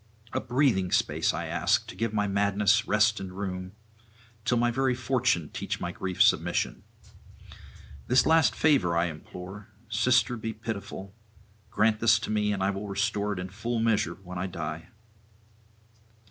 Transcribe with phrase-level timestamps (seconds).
[0.33, 3.73] A breathing space I ask, to give my madness rest and room,
[4.45, 6.81] till my very [434 469]fortune teach my grief submission.
[8.07, 11.13] This last favour I implore: sister, be pitiful;
[11.69, 14.87] grant this to me, and I will restore it in full measure when I die.'